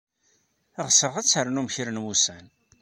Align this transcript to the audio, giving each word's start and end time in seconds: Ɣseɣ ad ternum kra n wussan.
Ɣseɣ 0.87 1.13
ad 1.15 1.27
ternum 1.31 1.67
kra 1.73 1.91
n 1.93 2.01
wussan. 2.03 2.45